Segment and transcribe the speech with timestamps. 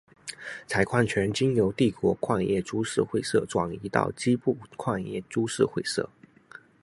[0.65, 6.09] 采矿权经由帝国矿业株式会社转移到矶部矿业株式会社。